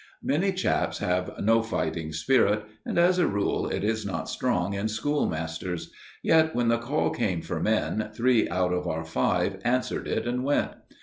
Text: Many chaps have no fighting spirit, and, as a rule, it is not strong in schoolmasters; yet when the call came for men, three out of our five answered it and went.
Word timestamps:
Many 0.23 0.51
chaps 0.51 0.97
have 0.97 1.29
no 1.43 1.61
fighting 1.61 2.11
spirit, 2.11 2.63
and, 2.87 2.97
as 2.97 3.19
a 3.19 3.27
rule, 3.27 3.67
it 3.67 3.83
is 3.83 4.03
not 4.03 4.27
strong 4.27 4.73
in 4.73 4.87
schoolmasters; 4.87 5.91
yet 6.23 6.55
when 6.55 6.69
the 6.69 6.79
call 6.79 7.11
came 7.11 7.43
for 7.43 7.59
men, 7.61 8.09
three 8.15 8.49
out 8.49 8.73
of 8.73 8.87
our 8.87 9.05
five 9.05 9.59
answered 9.63 10.07
it 10.07 10.25
and 10.25 10.43
went. 10.43 10.71